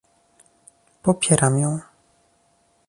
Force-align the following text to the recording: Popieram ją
Popieram 1.03 1.59
ją 1.59 1.79